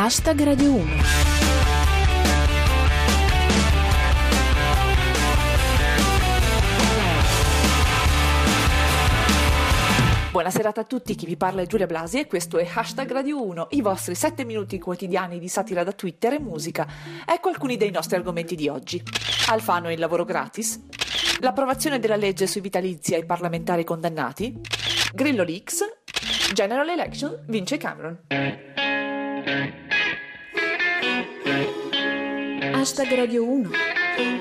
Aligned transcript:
Hashtag 0.00 0.40
Radio 0.44 0.74
1. 0.74 0.86
Buona 10.30 10.50
serata 10.50 10.82
a 10.82 10.84
tutti, 10.84 11.16
chi 11.16 11.26
vi 11.26 11.36
parla 11.36 11.62
è 11.62 11.66
Giulia 11.66 11.86
Blasi 11.86 12.20
e 12.20 12.28
questo 12.28 12.58
è 12.58 12.68
Hashtag 12.72 13.10
Radio 13.10 13.44
1, 13.44 13.66
i 13.70 13.80
vostri 13.80 14.14
7 14.14 14.44
minuti 14.44 14.78
quotidiani 14.78 15.40
di 15.40 15.48
satira 15.48 15.82
da 15.82 15.90
Twitter 15.90 16.34
e 16.34 16.38
musica. 16.38 16.86
Ecco 17.26 17.48
alcuni 17.48 17.76
dei 17.76 17.90
nostri 17.90 18.14
argomenti 18.14 18.54
di 18.54 18.68
oggi. 18.68 19.02
Alfano 19.48 19.88
e 19.88 19.94
il 19.94 19.98
lavoro 19.98 20.24
gratis, 20.24 20.80
l'approvazione 21.40 21.98
della 21.98 22.14
legge 22.14 22.46
sui 22.46 22.60
vitalizi 22.60 23.16
ai 23.16 23.26
parlamentari 23.26 23.82
condannati, 23.82 24.60
Grillo 25.12 25.42
Leaks, 25.42 25.80
General 26.54 26.88
Election, 26.88 27.42
vince 27.48 27.76
Cameron. 27.78 28.67
Hashtag 32.78 33.12
Radio 33.16 33.44
1. 33.44 33.70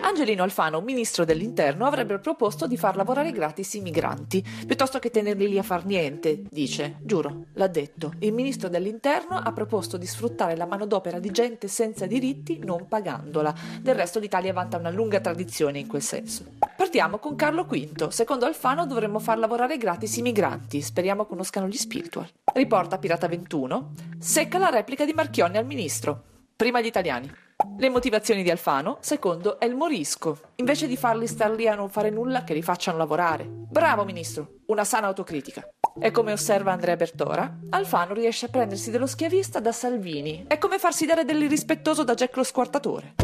Angelino 0.04 0.44
Alfano, 0.44 0.80
ministro 0.82 1.26
dell'interno, 1.26 1.88
avrebbe 1.88 2.20
proposto 2.20 2.68
di 2.68 2.78
far 2.78 2.96
lavorare 2.96 3.32
gratis 3.32 3.74
i 3.74 3.82
migranti, 3.82 4.46
piuttosto 4.68 5.00
che 5.00 5.10
tenerli 5.10 5.50
lì 5.50 5.58
a 5.58 5.64
far 5.64 5.86
niente, 5.86 6.44
dice. 6.48 6.98
Giuro, 7.02 7.46
l'ha 7.54 7.66
detto. 7.66 8.14
Il 8.20 8.34
ministro 8.34 8.70
dell'interno 8.70 9.38
ha 9.38 9.52
proposto 9.54 9.98
di 9.98 10.06
sfruttare 10.06 10.56
la 10.56 10.68
manodopera 10.68 11.18
di 11.18 11.32
gente 11.32 11.68
senza 11.68 12.06
diritti 12.06 12.60
non 12.64 12.88
pagandola. 12.88 13.52
Del 13.82 13.96
resto 13.96 14.20
l'Italia 14.20 14.54
vanta 14.54 14.78
una 14.78 14.92
lunga 14.92 15.20
tradizione 15.20 15.80
in 15.80 15.88
quel 15.88 16.04
senso. 16.04 16.46
Partiamo 16.78 17.18
con 17.18 17.36
Carlo 17.36 17.64
V. 17.64 18.10
Secondo 18.10 18.46
Alfano 18.46 18.86
dovremmo 18.86 19.18
far 19.18 19.40
lavorare 19.40 19.78
gratis 19.78 20.16
i 20.16 20.22
migranti. 20.22 20.84
Speriamo 20.84 21.26
conoscano 21.26 21.68
gli 21.68 21.76
spiritual. 21.76 22.30
Riporta 22.54 23.00
Pirata 23.00 23.28
21. 23.28 23.94
Secca 24.20 24.60
la 24.60 24.70
replica 24.70 25.06
di 25.06 25.14
Marchionni 25.14 25.58
al 25.58 25.66
ministro. 25.66 26.22
Prima 26.56 26.80
gli 26.82 26.86
italiani. 26.86 27.46
Le 27.80 27.90
motivazioni 27.90 28.44
di 28.44 28.52
Alfano, 28.52 28.98
secondo, 29.02 29.60
è 29.60 29.66
il 29.66 29.74
morisco. 29.74 30.40
Invece 30.58 30.86
di 30.86 30.96
farli 30.96 31.26
star 31.26 31.50
lì 31.50 31.68
a 31.68 31.74
non 31.74 31.90
fare 31.90 32.12
nulla, 32.12 32.44
che 32.44 32.54
li 32.54 32.62
facciano 32.62 33.00
lavorare. 33.00 33.48
Bravo, 33.48 34.06
ministro, 34.06 34.60
una 34.68 34.84
sana 34.84 35.08
autocritica. 35.08 35.68
E 36.00 36.12
come 36.12 36.34
osserva 36.34 36.72
Andrea 36.72 36.96
Bertora, 36.96 37.60
Alfano 37.72 38.14
riesce 38.14 38.46
a 38.46 38.50
prendersi 38.50 38.92
dello 38.92 39.08
schiavista 39.08 39.60
da 39.60 39.72
Salvini. 39.72 40.46
È 40.48 40.60
come 40.60 40.78
farsi 40.78 41.08
dare 41.08 41.26
dell'irrispettoso 41.26 42.04
da 42.04 42.14
Jack 42.14 42.36
lo 42.36 42.44
squartatore. 42.44 43.16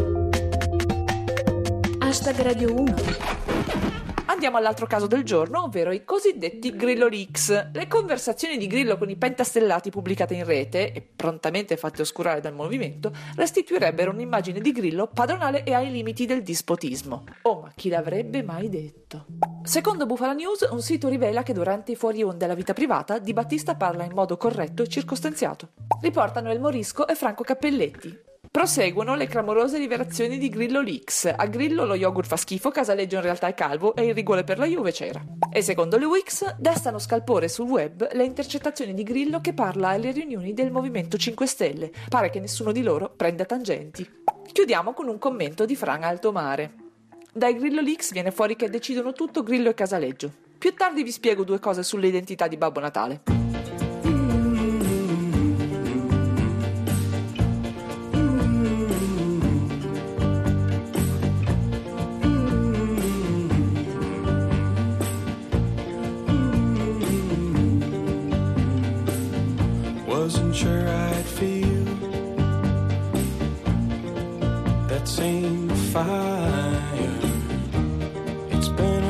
Hashtag 2.00 2.40
Radio 2.40 2.74
1. 2.74 4.03
Andiamo 4.26 4.56
all'altro 4.56 4.86
caso 4.86 5.06
del 5.06 5.22
giorno, 5.22 5.64
ovvero 5.64 5.92
i 5.92 6.02
cosiddetti 6.02 6.74
Grillo 6.74 7.08
Leaks. 7.08 7.72
Le 7.72 7.86
conversazioni 7.86 8.56
di 8.56 8.66
Grillo 8.66 8.96
con 8.96 9.10
i 9.10 9.16
pentastellati 9.16 9.90
pubblicate 9.90 10.32
in 10.32 10.44
rete 10.44 10.92
e 10.92 11.02
prontamente 11.02 11.76
fatte 11.76 12.00
oscurare 12.00 12.40
dal 12.40 12.54
movimento 12.54 13.12
restituirebbero 13.36 14.10
un'immagine 14.10 14.60
di 14.60 14.72
Grillo 14.72 15.08
padronale 15.08 15.62
e 15.64 15.74
ai 15.74 15.90
limiti 15.90 16.24
del 16.24 16.42
dispotismo. 16.42 17.24
Oh, 17.42 17.60
ma 17.60 17.72
chi 17.76 17.90
l'avrebbe 17.90 18.42
mai 18.42 18.70
detto? 18.70 19.26
Secondo 19.62 20.06
Bufala 20.06 20.32
News, 20.32 20.66
un 20.70 20.80
sito 20.80 21.08
rivela 21.08 21.42
che 21.42 21.52
durante 21.52 21.92
i 21.92 21.96
fuori 21.96 22.22
onda 22.22 22.38
della 22.38 22.54
vita 22.54 22.72
privata 22.72 23.18
Di 23.18 23.34
Battista 23.34 23.76
parla 23.76 24.04
in 24.04 24.12
modo 24.12 24.38
corretto 24.38 24.82
e 24.82 24.88
circostanziato. 24.88 25.72
Riportano 26.00 26.50
El 26.50 26.60
Morisco 26.60 27.06
e 27.06 27.14
Franco 27.14 27.44
Cappelletti. 27.44 28.32
Proseguono 28.54 29.16
le 29.16 29.26
clamorose 29.26 29.78
rivelazioni 29.78 30.38
di 30.38 30.48
Grillo 30.48 30.80
Leaks. 30.80 31.24
A 31.24 31.46
Grillo 31.46 31.84
lo 31.84 31.96
yogurt 31.96 32.28
fa 32.28 32.36
schifo, 32.36 32.70
Casaleggio 32.70 33.16
in 33.16 33.22
realtà 33.22 33.48
è 33.48 33.54
calvo 33.54 33.96
e 33.96 34.04
il 34.04 34.14
rigore 34.14 34.44
per 34.44 34.58
la 34.58 34.64
Juve 34.64 34.92
c'era. 34.92 35.20
E 35.50 35.60
secondo 35.60 35.98
le 35.98 36.04
Wix, 36.04 36.54
destano 36.58 37.00
scalpore 37.00 37.48
sul 37.48 37.68
web 37.68 38.08
le 38.12 38.22
intercettazioni 38.22 38.94
di 38.94 39.02
Grillo 39.02 39.40
che 39.40 39.54
parla 39.54 39.88
alle 39.88 40.12
riunioni 40.12 40.54
del 40.54 40.70
Movimento 40.70 41.16
5 41.16 41.46
Stelle. 41.48 41.90
Pare 42.08 42.30
che 42.30 42.38
nessuno 42.38 42.70
di 42.70 42.84
loro 42.84 43.12
prenda 43.16 43.44
tangenti. 43.44 44.08
Chiudiamo 44.52 44.92
con 44.92 45.08
un 45.08 45.18
commento 45.18 45.66
di 45.66 45.74
Fran 45.74 46.04
Altomare. 46.04 46.74
Dai 47.32 47.56
Grillo 47.56 47.80
Leaks 47.80 48.12
viene 48.12 48.30
fuori 48.30 48.54
che 48.54 48.70
decidono 48.70 49.12
tutto 49.12 49.42
Grillo 49.42 49.70
e 49.70 49.74
Casaleggio. 49.74 50.30
Più 50.56 50.72
tardi 50.74 51.02
vi 51.02 51.10
spiego 51.10 51.42
due 51.42 51.58
cose 51.58 51.82
sull'identità 51.82 52.46
di 52.46 52.56
Babbo 52.56 52.78
Natale. 52.78 53.33
that's 74.94 75.18
in 75.18 75.66
the 75.66 75.74
fire. 75.74 77.18
It's 78.52 78.68
been 78.68 79.03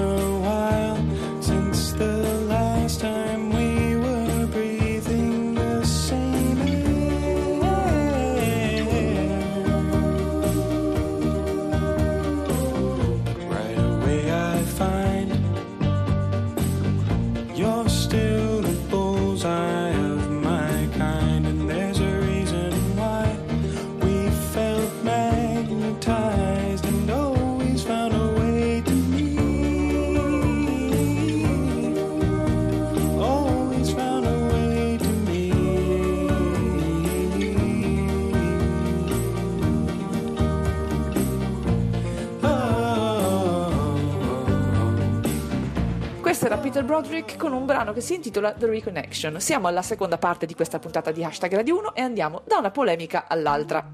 Peter 46.74 46.88
Broderick 46.88 47.36
con 47.36 47.52
un 47.52 47.66
brano 47.66 47.92
che 47.92 48.00
si 48.00 48.14
intitola 48.14 48.52
The 48.52 48.66
Reconnection. 48.66 49.40
Siamo 49.40 49.68
alla 49.68 49.80
seconda 49.80 50.18
parte 50.18 50.44
di 50.44 50.56
questa 50.56 50.80
puntata 50.80 51.12
di 51.12 51.22
Hashtag 51.22 51.54
Radio 51.54 51.78
1 51.78 51.94
e 51.94 52.00
andiamo 52.00 52.42
da 52.46 52.58
una 52.58 52.72
polemica 52.72 53.26
all'altra. 53.28 53.92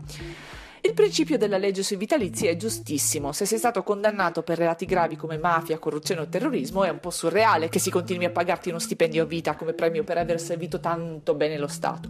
Il 0.80 0.94
principio 0.94 1.36
della 1.36 1.58
legge 1.58 1.82
sui 1.82 1.96
vitalizi 1.96 2.46
è 2.46 2.56
giustissimo. 2.56 3.32
Se 3.32 3.44
sei 3.44 3.58
stato 3.58 3.82
condannato 3.82 4.42
per 4.42 4.56
reati 4.56 4.86
gravi 4.86 5.14
come 5.14 5.36
mafia, 5.36 5.78
corruzione 5.78 6.22
o 6.22 6.28
terrorismo, 6.28 6.84
è 6.84 6.88
un 6.88 7.00
po' 7.00 7.10
surreale 7.10 7.68
che 7.68 7.78
si 7.78 7.90
continui 7.90 8.24
a 8.24 8.30
pagarti 8.30 8.70
uno 8.70 8.78
stipendio 8.78 9.24
a 9.24 9.26
vita 9.26 9.56
come 9.56 9.74
premio 9.74 10.02
per 10.02 10.16
aver 10.16 10.40
servito 10.40 10.80
tanto 10.80 11.34
bene 11.34 11.58
lo 11.58 11.68
Stato. 11.68 12.08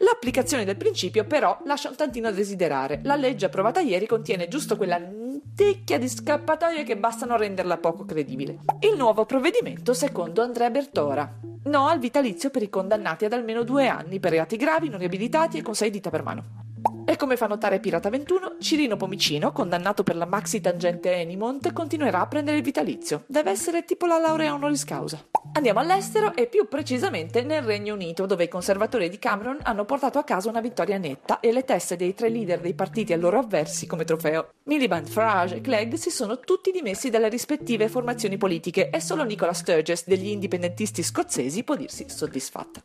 L'applicazione 0.00 0.66
del 0.66 0.76
principio, 0.76 1.24
però, 1.24 1.62
lascia 1.64 1.88
un 1.88 1.96
tantino 1.96 2.28
a 2.28 2.32
desiderare. 2.32 3.00
La 3.04 3.16
legge 3.16 3.46
approvata 3.46 3.80
ieri 3.80 4.06
contiene 4.06 4.48
giusto 4.48 4.76
quella 4.76 4.98
tecchia 5.54 5.98
di 5.98 6.08
scappatoie 6.08 6.84
che 6.84 6.96
bastano 6.96 7.34
a 7.34 7.36
renderla 7.36 7.78
poco 7.78 8.04
credibile. 8.04 8.60
Il 8.80 8.96
nuovo 8.96 9.24
provvedimento, 9.24 9.94
secondo 9.94 10.42
Andrea 10.42 10.70
Bertora. 10.70 11.38
No 11.64 11.88
al 11.88 11.98
vitalizio 11.98 12.50
per 12.50 12.62
i 12.62 12.70
condannati 12.70 13.24
ad 13.24 13.32
almeno 13.32 13.62
due 13.62 13.88
anni 13.88 14.18
per 14.18 14.32
reati 14.32 14.56
gravi, 14.56 14.88
non 14.88 14.98
riabilitati 14.98 15.58
e 15.58 15.62
con 15.62 15.74
sei 15.74 15.90
dita 15.90 16.10
per 16.10 16.22
mano. 16.22 16.59
E 17.10 17.16
come 17.16 17.36
fa 17.36 17.48
notare 17.48 17.80
Pirata 17.80 18.08
21, 18.08 18.58
Cirino 18.60 18.96
Pomicino, 18.96 19.50
condannato 19.50 20.04
per 20.04 20.14
la 20.14 20.26
maxi 20.26 20.60
tangente 20.60 21.12
Enimont, 21.12 21.72
continuerà 21.72 22.20
a 22.20 22.28
prendere 22.28 22.58
il 22.58 22.62
vitalizio. 22.62 23.24
Deve 23.26 23.50
essere 23.50 23.84
tipo 23.84 24.06
la 24.06 24.18
laurea 24.18 24.54
honoris 24.54 24.84
causa. 24.84 25.20
Andiamo 25.54 25.80
all'estero 25.80 26.36
e 26.36 26.46
più 26.46 26.68
precisamente 26.68 27.42
nel 27.42 27.62
Regno 27.62 27.94
Unito, 27.94 28.26
dove 28.26 28.44
i 28.44 28.48
conservatori 28.48 29.08
di 29.08 29.18
Cameron 29.18 29.58
hanno 29.64 29.84
portato 29.84 30.20
a 30.20 30.22
casa 30.22 30.48
una 30.48 30.60
vittoria 30.60 30.98
netta 30.98 31.40
e 31.40 31.50
le 31.50 31.64
teste 31.64 31.96
dei 31.96 32.14
tre 32.14 32.28
leader 32.28 32.60
dei 32.60 32.74
partiti 32.74 33.12
a 33.12 33.16
loro 33.16 33.40
avversi 33.40 33.88
come 33.88 34.04
trofeo. 34.04 34.50
Miliband, 34.66 35.08
Farage 35.08 35.56
e 35.56 35.60
Clegg 35.60 35.94
si 35.94 36.10
sono 36.10 36.38
tutti 36.38 36.70
dimessi 36.70 37.10
dalle 37.10 37.28
rispettive 37.28 37.88
formazioni 37.88 38.36
politiche 38.36 38.88
e 38.88 39.00
solo 39.00 39.24
Nicola 39.24 39.52
Sturgess 39.52 40.06
degli 40.06 40.28
indipendentisti 40.28 41.02
scozzesi 41.02 41.64
può 41.64 41.74
dirsi 41.74 42.06
soddisfatta. 42.08 42.80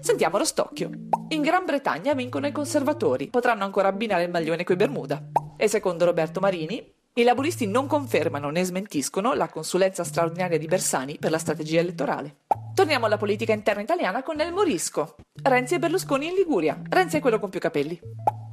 Sentiamo 0.00 0.38
lo 0.38 0.44
stocchio. 0.46 0.88
In 1.28 1.42
Gran 1.42 1.66
Bretagna 1.66 2.14
vincono 2.14 2.46
i 2.46 2.52
conservatori, 2.52 3.28
potranno 3.50 3.64
ancora 3.64 3.88
abbinare 3.88 4.22
il 4.22 4.30
maglione 4.30 4.62
coi 4.62 4.76
Bermuda. 4.76 5.20
E 5.56 5.66
secondo 5.66 6.04
Roberto 6.04 6.38
Marini, 6.38 6.94
i 7.14 7.24
laburisti 7.24 7.66
non 7.66 7.88
confermano 7.88 8.48
né 8.50 8.62
smentiscono 8.62 9.34
la 9.34 9.48
consulenza 9.48 10.04
straordinaria 10.04 10.56
di 10.56 10.66
Bersani 10.66 11.18
per 11.18 11.32
la 11.32 11.38
strategia 11.38 11.80
elettorale. 11.80 12.36
Torniamo 12.72 13.06
alla 13.06 13.16
politica 13.16 13.52
interna 13.52 13.82
italiana 13.82 14.22
con 14.22 14.38
El 14.38 14.52
Morisco. 14.52 15.16
Renzi 15.42 15.74
e 15.74 15.78
Berlusconi 15.80 16.28
in 16.28 16.34
Liguria. 16.34 16.80
Renzi 16.88 17.16
è 17.16 17.20
quello 17.20 17.40
con 17.40 17.50
più 17.50 17.58
capelli. 17.58 17.98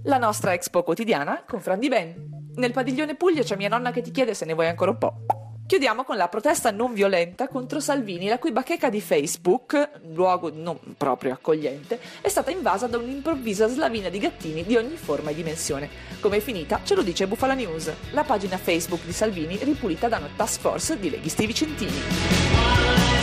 La 0.06 0.18
nostra 0.18 0.54
Expo 0.54 0.82
quotidiana 0.82 1.44
con 1.46 1.62
Fran 1.62 1.78
Di 1.78 1.90
Ben. 1.90 2.50
Nel 2.56 2.72
padiglione 2.72 3.14
Puglia 3.14 3.44
c'è 3.44 3.56
mia 3.56 3.70
nonna 3.70 3.92
che 3.92 4.02
ti 4.02 4.10
chiede 4.10 4.34
se 4.34 4.46
ne 4.46 4.54
vuoi 4.54 4.68
ancora 4.68 4.90
un 4.90 4.98
po'. 4.98 5.37
Chiudiamo 5.68 6.06
con 6.06 6.16
la 6.16 6.30
protesta 6.30 6.72
non 6.72 6.94
violenta 6.94 7.50
contro 7.50 7.81
Salvini, 7.81 8.30
la 8.30 8.40
cui 8.40 8.54
bacheca 8.54 8.90
di 8.90 9.02
Facebook, 9.02 10.00
luogo 10.14 10.50
non 10.50 10.80
proprio 10.98 11.34
accogliente, 11.34 12.00
è 12.22 12.30
stata 12.30 12.52
invasa 12.52 12.88
da 12.88 12.98
un'improvvisa 12.98 13.68
slavina 13.68 14.08
di 14.08 14.18
gattini 14.18 14.64
di 14.64 14.78
ogni 14.78 14.96
forma 14.96 15.31
e 15.31 15.36
dimensione. 15.36 15.90
Come 16.22 16.38
è 16.38 16.40
finita 16.40 16.80
ce 16.86 16.96
lo 16.96 17.02
dice 17.02 17.28
Bufala 17.28 17.54
News, 17.54 17.92
la 18.12 18.24
pagina 18.24 18.56
Facebook 18.56 19.04
di 19.04 19.12
Salvini 19.12 19.60
ripulita 19.62 20.08
da 20.08 20.19
una 20.19 20.30
task 20.34 20.62
force 20.62 20.98
di 20.98 21.10
leghisti 21.10 21.46
vicentini. 21.46 23.17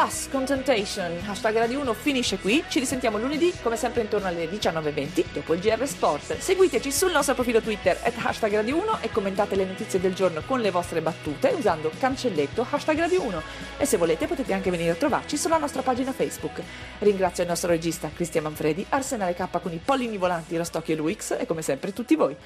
Last 0.00 0.30
Contentation, 0.30 1.10
hashtag 1.26 1.56
Radio 1.56 1.80
1 1.80 1.92
finisce 1.92 2.38
qui, 2.38 2.62
ci 2.68 2.78
risentiamo 2.78 3.18
lunedì 3.18 3.52
come 3.62 3.76
sempre 3.76 4.02
intorno 4.02 4.28
alle 4.28 4.48
19.20 4.48 5.24
dopo 5.32 5.54
il 5.54 5.60
GR 5.60 5.84
Sport. 5.88 6.38
Seguiteci 6.38 6.92
sul 6.92 7.10
nostro 7.10 7.34
profilo 7.34 7.60
Twitter 7.60 7.98
at 8.04 8.14
hashtag 8.16 8.54
Radio 8.54 8.76
1 8.76 8.98
e 9.00 9.10
commentate 9.10 9.56
le 9.56 9.64
notizie 9.64 9.98
del 9.98 10.14
giorno 10.14 10.42
con 10.46 10.60
le 10.60 10.70
vostre 10.70 11.00
battute 11.00 11.48
usando 11.48 11.90
cancelletto 11.98 12.64
hashtag 12.70 12.96
Radio 12.96 13.24
1 13.24 13.42
e 13.78 13.86
se 13.86 13.96
volete 13.96 14.28
potete 14.28 14.52
anche 14.52 14.70
venire 14.70 14.90
a 14.90 14.94
trovarci 14.94 15.36
sulla 15.36 15.58
nostra 15.58 15.82
pagina 15.82 16.12
Facebook. 16.12 16.62
Ringrazio 17.00 17.42
il 17.42 17.48
nostro 17.48 17.70
regista 17.70 18.08
Cristian 18.14 18.44
Manfredi, 18.44 18.86
Arsenale 18.90 19.34
K 19.34 19.48
con 19.60 19.72
i 19.72 19.80
pollini 19.84 20.16
volanti 20.16 20.56
Rostocchi 20.56 20.92
e 20.92 20.94
Luix 20.94 21.34
e 21.36 21.44
come 21.44 21.62
sempre 21.62 21.92
tutti 21.92 22.14
voi. 22.14 22.36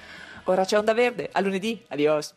Ora 0.45 0.65
c'è 0.65 0.79
Onda 0.79 0.95
Verde, 0.95 1.29
a 1.31 1.41
lunedì, 1.41 1.85
adios! 1.89 2.31